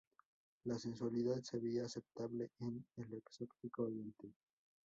[0.65, 4.33] La sensualidad se veía aceptable en el exótico oriente.